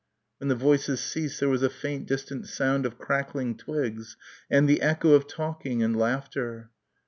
[0.39, 4.17] When the voices ceased there was a faint distant sound of crackling twigs
[4.49, 6.71] and the echo of talking and laughter.